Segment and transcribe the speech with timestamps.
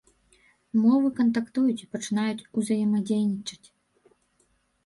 [0.85, 3.67] Мовы кантактуюць і пачынаюць узаемадзейнічаць.